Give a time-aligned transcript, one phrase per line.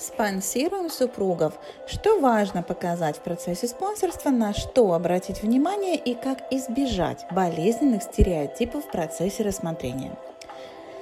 [0.00, 1.58] Спонсируем супругов.
[1.86, 8.86] Что важно показать в процессе спонсорства, на что обратить внимание и как избежать болезненных стереотипов
[8.86, 10.12] в процессе рассмотрения.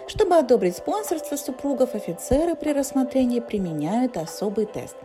[0.08, 4.97] Чтобы одобрить спонсорство супругов, офицеры при рассмотрении применяют особый тест.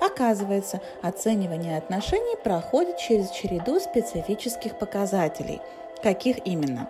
[0.00, 5.60] Оказывается, оценивание отношений проходит через череду специфических показателей.
[6.04, 6.88] Каких именно?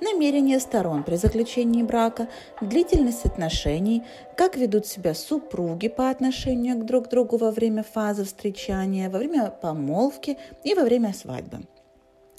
[0.00, 2.28] Намерения сторон при заключении брака,
[2.60, 4.02] длительность отношений,
[4.36, 9.50] как ведут себя супруги по отношению к друг другу во время фазы встречания, во время
[9.50, 11.60] помолвки и во время свадьбы.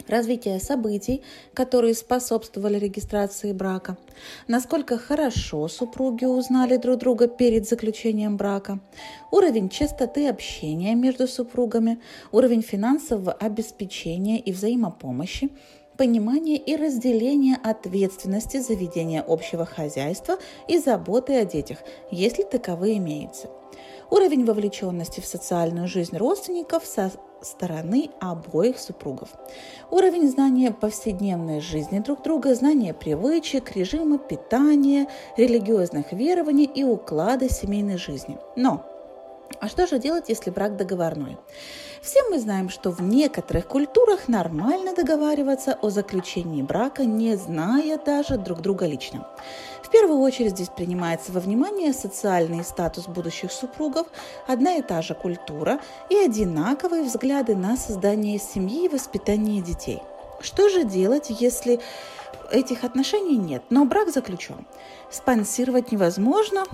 [0.10, 1.22] Развитие событий,
[1.54, 3.96] которые способствовали регистрации брака,
[4.48, 8.80] насколько хорошо супруги узнали друг друга перед заключением брака,
[9.30, 12.00] уровень частоты общения между супругами,
[12.32, 15.52] уровень финансового обеспечения и взаимопомощи,
[16.00, 20.38] понимание и разделение ответственности за ведение общего хозяйства
[20.70, 23.50] и заботы о детях, если таковые имеются.
[24.10, 29.28] Уровень вовлеченности в социальную жизнь родственников со стороны обоих супругов.
[29.92, 37.98] Уровень знания повседневной жизни друг друга, знания привычек, режима питания, религиозных верований и уклада семейной
[37.98, 38.38] жизни.
[38.56, 38.86] Но
[39.60, 41.38] а что же делать, если брак договорной?
[42.02, 48.38] Все мы знаем, что в некоторых культурах нормально договариваться о заключении брака, не зная даже
[48.38, 49.28] друг друга лично.
[49.84, 54.08] В первую очередь здесь принимается во внимание социальный статус будущих супругов,
[54.48, 60.02] одна и та же культура и одинаковые взгляды на создание семьи и воспитание детей.
[60.42, 61.80] Что же делать, если
[62.52, 64.66] этих отношений нет, но брак заключен.
[65.10, 66.66] Спонсировать невозможно?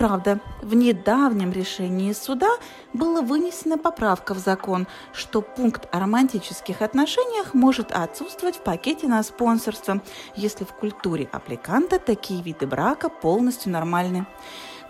[0.00, 0.40] Неправда.
[0.62, 2.48] В недавнем решении суда
[2.94, 9.22] была вынесена поправка в закон, что пункт о романтических отношениях может отсутствовать в пакете на
[9.22, 10.00] спонсорство,
[10.34, 14.26] если в культуре аппликанта такие виды брака полностью нормальны.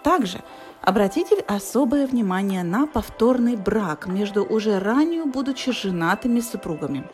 [0.04, 0.44] Также
[0.80, 7.06] Обратите особое внимание на повторный брак между уже ранее будучи женатыми супругами.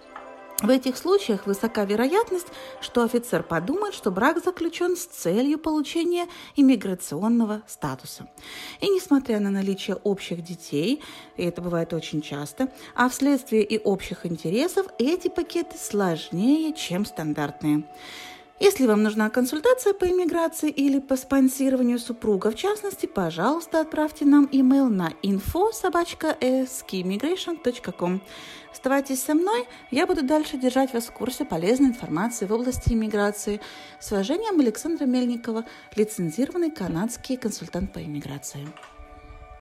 [0.63, 2.47] В этих случаях высока вероятность,
[2.81, 8.27] что офицер подумает, что брак заключен с целью получения иммиграционного статуса.
[8.81, 11.03] И несмотря на наличие общих детей,
[11.37, 17.85] и это бывает очень часто, а вследствие и общих интересов, эти пакеты сложнее, чем стандартные.
[18.59, 24.49] Если вам нужна консультация по иммиграции или по спонсированию супруга, в частности, пожалуйста, отправьте нам
[24.51, 25.73] имейл на info
[28.73, 33.61] Оставайтесь со мной, я буду дальше держать вас в курсе полезной информации в области иммиграции.
[34.01, 38.67] С уважением, Александра Мельникова, лицензированный канадский консультант по иммиграции.